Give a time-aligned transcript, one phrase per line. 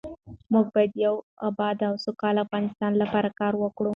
[0.53, 1.15] موږ باید د یو
[1.49, 3.89] اباد او سوکاله افغانستان لپاره کار وکړو.